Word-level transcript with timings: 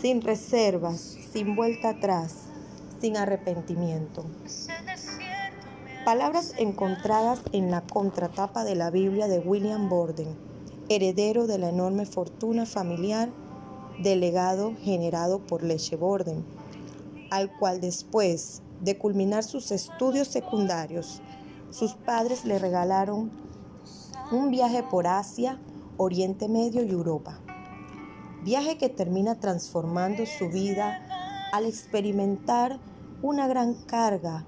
sin 0.00 0.22
reservas, 0.22 1.18
sin 1.32 1.54
vuelta 1.54 1.90
atrás, 1.90 2.34
sin 3.00 3.16
arrepentimiento. 3.16 4.24
Palabras 6.04 6.54
encontradas 6.56 7.40
en 7.52 7.70
la 7.70 7.82
contratapa 7.82 8.64
de 8.64 8.74
la 8.74 8.90
Biblia 8.90 9.28
de 9.28 9.40
William 9.40 9.90
Borden, 9.90 10.34
heredero 10.88 11.46
de 11.46 11.58
la 11.58 11.68
enorme 11.68 12.06
fortuna 12.06 12.64
familiar 12.64 13.28
del 14.02 14.20
legado 14.20 14.74
generado 14.80 15.40
por 15.40 15.62
Leche 15.62 15.96
Borden, 15.96 16.44
al 17.30 17.54
cual 17.58 17.80
después 17.80 18.62
de 18.80 18.96
culminar 18.96 19.44
sus 19.44 19.70
estudios 19.70 20.28
secundarios, 20.28 21.20
sus 21.70 21.92
padres 21.92 22.46
le 22.46 22.58
regalaron 22.58 23.30
un 24.32 24.50
viaje 24.50 24.82
por 24.82 25.06
Asia, 25.06 25.60
Oriente 25.98 26.48
Medio 26.48 26.82
y 26.82 26.90
Europa. 26.90 27.38
Viaje 28.42 28.78
que 28.78 28.88
termina 28.88 29.38
transformando 29.38 30.24
su 30.24 30.48
vida 30.48 31.06
al 31.52 31.66
experimentar 31.66 32.80
una 33.20 33.46
gran 33.46 33.74
carga 33.74 34.46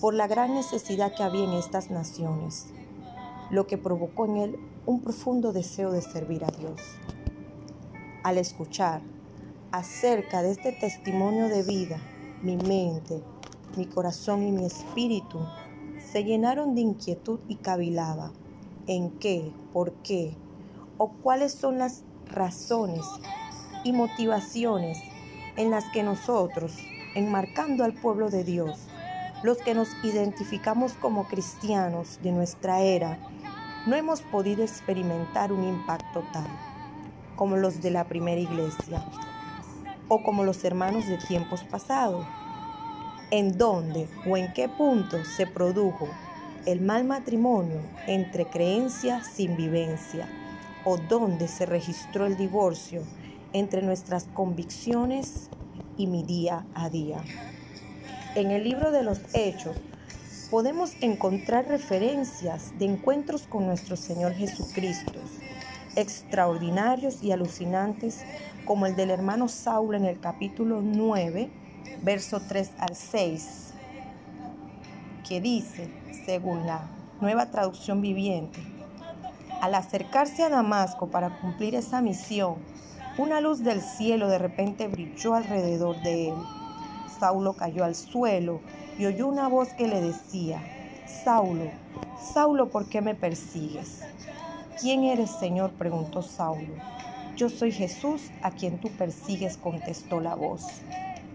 por 0.00 0.14
la 0.14 0.26
gran 0.26 0.54
necesidad 0.54 1.14
que 1.14 1.22
había 1.22 1.44
en 1.44 1.52
estas 1.52 1.90
naciones, 1.90 2.66
lo 3.50 3.68
que 3.68 3.78
provocó 3.78 4.24
en 4.24 4.36
él 4.38 4.56
un 4.84 5.00
profundo 5.00 5.52
deseo 5.52 5.92
de 5.92 6.02
servir 6.02 6.44
a 6.44 6.48
Dios. 6.48 6.80
Al 8.24 8.36
escuchar 8.36 9.00
acerca 9.70 10.42
de 10.42 10.50
este 10.50 10.72
testimonio 10.72 11.48
de 11.48 11.62
vida, 11.62 11.98
mi 12.42 12.56
mente, 12.56 13.22
mi 13.76 13.86
corazón 13.86 14.42
y 14.42 14.50
mi 14.50 14.64
espíritu 14.64 15.38
se 15.98 16.24
llenaron 16.24 16.74
de 16.74 16.80
inquietud 16.80 17.38
y 17.46 17.56
cavilaba 17.56 18.32
en 18.88 19.10
qué, 19.18 19.52
por 19.72 19.92
qué 20.02 20.36
o 20.98 21.12
cuáles 21.22 21.52
son 21.52 21.78
las 21.78 22.02
razones 22.30 23.04
y 23.84 23.92
motivaciones 23.92 24.98
en 25.56 25.70
las 25.70 25.84
que 25.92 26.02
nosotros, 26.02 26.76
enmarcando 27.14 27.84
al 27.84 27.92
pueblo 27.92 28.30
de 28.30 28.44
Dios, 28.44 28.88
los 29.42 29.58
que 29.58 29.74
nos 29.74 29.88
identificamos 30.02 30.94
como 30.94 31.28
cristianos 31.28 32.18
de 32.22 32.32
nuestra 32.32 32.80
era, 32.80 33.18
no 33.86 33.94
hemos 33.94 34.22
podido 34.22 34.62
experimentar 34.62 35.52
un 35.52 35.64
impacto 35.64 36.24
tal 36.32 36.48
como 37.36 37.56
los 37.56 37.82
de 37.82 37.90
la 37.90 38.04
primera 38.04 38.40
iglesia 38.40 39.04
o 40.08 40.22
como 40.22 40.44
los 40.44 40.64
hermanos 40.64 41.06
de 41.06 41.18
tiempos 41.18 41.64
pasados. 41.64 42.26
¿En 43.30 43.58
dónde 43.58 44.08
o 44.26 44.36
en 44.36 44.52
qué 44.52 44.68
punto 44.68 45.24
se 45.24 45.46
produjo 45.46 46.08
el 46.66 46.80
mal 46.80 47.04
matrimonio 47.04 47.80
entre 48.06 48.46
creencia 48.46 49.22
sin 49.24 49.56
vivencia? 49.56 50.28
¿O 50.86 50.98
dónde 50.98 51.48
se 51.48 51.64
registró 51.64 52.26
el 52.26 52.36
divorcio 52.36 53.02
entre 53.54 53.80
nuestras 53.80 54.24
convicciones 54.34 55.48
y 55.96 56.06
mi 56.06 56.22
día 56.22 56.66
a 56.74 56.90
día? 56.90 57.24
En 58.34 58.50
el 58.50 58.64
libro 58.64 58.90
de 58.90 59.02
los 59.02 59.20
Hechos 59.32 59.76
podemos 60.50 60.92
encontrar 61.00 61.68
referencias 61.68 62.78
de 62.78 62.84
encuentros 62.84 63.46
con 63.46 63.64
nuestro 63.64 63.96
Señor 63.96 64.34
Jesucristo, 64.34 65.14
extraordinarios 65.96 67.22
y 67.22 67.32
alucinantes 67.32 68.22
como 68.66 68.84
el 68.84 68.94
del 68.94 69.10
hermano 69.10 69.48
Saulo 69.48 69.96
en 69.96 70.04
el 70.04 70.20
capítulo 70.20 70.82
9, 70.82 71.50
verso 72.02 72.42
3 72.46 72.72
al 72.76 72.94
6, 72.94 73.72
que 75.26 75.40
dice, 75.40 75.88
según 76.26 76.66
la 76.66 76.90
nueva 77.22 77.50
traducción 77.50 78.02
viviente, 78.02 78.73
al 79.64 79.74
acercarse 79.74 80.42
a 80.42 80.48
Damasco 80.48 81.08
para 81.08 81.40
cumplir 81.40 81.74
esa 81.74 82.00
misión, 82.00 82.56
una 83.18 83.40
luz 83.40 83.64
del 83.64 83.80
cielo 83.80 84.28
de 84.28 84.38
repente 84.38 84.88
brilló 84.88 85.34
alrededor 85.34 86.00
de 86.02 86.28
él 86.28 86.34
Saulo 87.18 87.54
cayó 87.54 87.84
al 87.84 87.94
suelo 87.94 88.60
y 88.98 89.06
oyó 89.06 89.26
una 89.28 89.48
voz 89.48 89.70
que 89.70 89.88
le 89.88 90.00
decía, 90.00 90.60
Saulo, 91.24 91.70
Saulo, 92.20 92.68
¿por 92.68 92.86
qué 92.90 93.00
me 93.00 93.14
persigues? 93.14 94.02
¿Quién 94.80 95.04
eres, 95.04 95.30
Señor? 95.30 95.70
preguntó 95.72 96.20
Saulo. 96.20 96.74
Yo 97.36 97.48
soy 97.48 97.72
Jesús 97.72 98.30
a 98.42 98.50
quien 98.50 98.78
tú 98.78 98.90
persigues, 98.90 99.56
contestó 99.56 100.20
la 100.20 100.34
voz. 100.34 100.66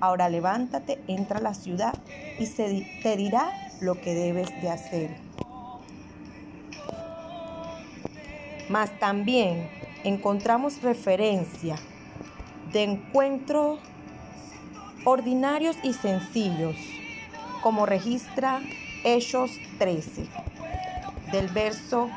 Ahora 0.00 0.28
levántate, 0.28 1.00
entra 1.08 1.38
a 1.38 1.42
la 1.42 1.54
ciudad 1.54 1.94
y 2.38 2.44
se 2.44 2.86
te 3.02 3.16
dirá 3.16 3.50
lo 3.80 4.00
que 4.00 4.14
debes 4.14 4.48
de 4.60 4.70
hacer. 4.70 5.27
Mas 8.68 8.90
también 8.98 9.68
encontramos 10.04 10.82
referencia 10.82 11.76
de 12.72 12.84
encuentro 12.84 13.78
ordinarios 15.04 15.76
y 15.82 15.92
sencillos, 15.94 16.76
como 17.62 17.86
registra 17.86 18.60
Hechos 19.04 19.50
13, 19.78 20.26
del 21.32 21.48
verso 21.48 22.10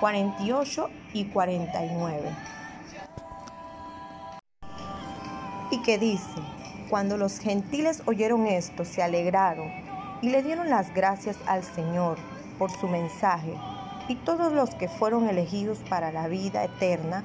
48 0.00 0.90
y 1.14 1.24
49. 1.24 2.36
Y 5.70 5.82
que 5.82 5.98
dice, 5.98 6.40
cuando 6.88 7.16
los 7.16 7.38
gentiles 7.38 8.02
oyeron 8.06 8.46
esto, 8.46 8.84
se 8.84 9.02
alegraron 9.02 9.70
y 10.22 10.30
le 10.30 10.42
dieron 10.42 10.70
las 10.70 10.94
gracias 10.94 11.36
al 11.46 11.64
Señor 11.64 12.18
por 12.58 12.70
su 12.70 12.88
mensaje, 12.88 13.54
y 14.08 14.14
todos 14.16 14.52
los 14.52 14.70
que 14.70 14.88
fueron 14.88 15.28
elegidos 15.28 15.78
para 15.90 16.10
la 16.10 16.28
vida 16.28 16.64
eterna 16.64 17.22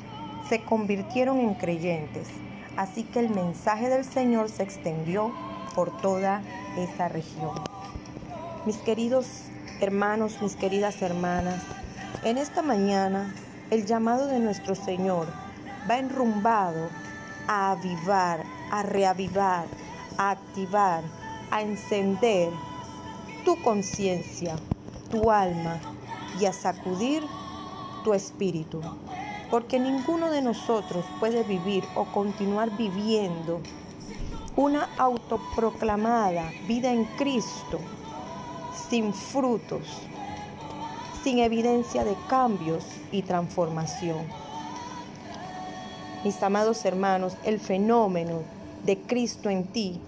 se 0.49 0.61
convirtieron 0.63 1.39
en 1.39 1.53
creyentes. 1.55 2.27
Así 2.75 3.03
que 3.03 3.19
el 3.19 3.29
mensaje 3.29 3.89
del 3.89 4.03
Señor 4.03 4.49
se 4.49 4.63
extendió 4.63 5.31
por 5.73 5.95
toda 6.01 6.41
esa 6.77 7.07
región. 7.07 7.51
Mis 8.65 8.77
queridos 8.77 9.27
hermanos, 9.79 10.41
mis 10.41 10.55
queridas 10.55 11.01
hermanas, 11.01 11.63
en 12.23 12.37
esta 12.37 12.61
mañana 12.61 13.33
el 13.71 13.85
llamado 13.85 14.27
de 14.27 14.39
nuestro 14.39 14.75
Señor 14.75 15.27
va 15.89 15.97
enrumbado 15.97 16.89
a 17.47 17.71
avivar, 17.71 18.43
a 18.71 18.83
reavivar, 18.83 19.65
a 20.17 20.31
activar, 20.31 21.03
a 21.51 21.61
encender 21.61 22.49
tu 23.45 23.61
conciencia, 23.61 24.55
tu 25.09 25.29
alma 25.29 25.79
y 26.39 26.45
a 26.45 26.53
sacudir 26.53 27.23
tu 28.03 28.13
espíritu 28.13 28.81
porque 29.53 29.77
ninguno 29.77 30.31
de 30.31 30.41
nosotros 30.41 31.05
puede 31.19 31.43
vivir 31.43 31.83
o 31.93 32.05
continuar 32.05 32.75
viviendo 32.75 33.61
una 34.55 34.89
autoproclamada 34.97 36.49
vida 36.67 36.91
en 36.91 37.05
Cristo 37.05 37.79
sin 38.89 39.13
frutos, 39.13 39.83
sin 41.23 41.37
evidencia 41.37 42.03
de 42.03 42.15
cambios 42.27 42.83
y 43.11 43.21
transformación. 43.21 44.25
Mis 46.23 46.41
amados 46.41 46.83
hermanos, 46.83 47.37
el 47.43 47.59
fenómeno 47.59 48.41
de 48.83 48.99
Cristo 49.01 49.51
en 49.51 49.67
ti, 49.67 50.01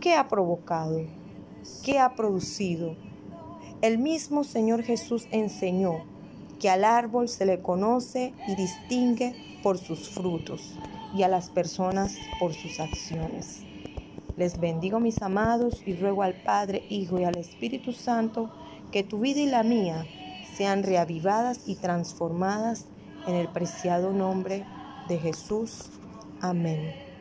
¿qué 0.00 0.16
ha 0.16 0.26
provocado? 0.26 1.02
¿Qué 1.84 2.00
ha 2.00 2.16
producido? 2.16 2.96
El 3.82 3.98
mismo 3.98 4.44
Señor 4.44 4.84
Jesús 4.84 5.26
enseñó 5.32 6.04
que 6.60 6.70
al 6.70 6.84
árbol 6.84 7.28
se 7.28 7.44
le 7.44 7.60
conoce 7.60 8.32
y 8.46 8.54
distingue 8.54 9.34
por 9.64 9.76
sus 9.76 10.08
frutos 10.08 10.78
y 11.16 11.24
a 11.24 11.28
las 11.28 11.50
personas 11.50 12.16
por 12.38 12.54
sus 12.54 12.78
acciones. 12.78 13.62
Les 14.36 14.60
bendigo 14.60 15.00
mis 15.00 15.20
amados 15.20 15.82
y 15.84 15.94
ruego 15.94 16.22
al 16.22 16.34
Padre, 16.34 16.84
Hijo 16.90 17.18
y 17.18 17.24
al 17.24 17.36
Espíritu 17.36 17.92
Santo 17.92 18.52
que 18.92 19.02
tu 19.02 19.18
vida 19.18 19.40
y 19.40 19.46
la 19.46 19.64
mía 19.64 20.06
sean 20.56 20.84
reavivadas 20.84 21.66
y 21.66 21.74
transformadas 21.74 22.86
en 23.26 23.34
el 23.34 23.48
preciado 23.48 24.12
nombre 24.12 24.64
de 25.08 25.18
Jesús. 25.18 25.90
Amén. 26.40 27.11